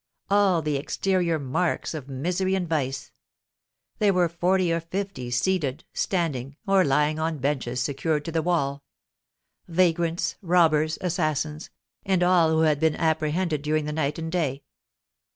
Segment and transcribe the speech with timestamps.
[0.31, 3.11] All the exterior marks of misery and vice!
[3.99, 8.81] There were forty or fifty seated, standing, or lying on benches secured to the wall,
[9.67, 11.69] vagrants, robbers, assassins,
[12.03, 14.63] and all who had been apprehended during the night and day.